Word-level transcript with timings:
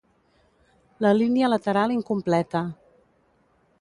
La 1.05 1.11
línia 1.17 1.51
lateral 1.55 1.93
incompleta. 1.99 2.67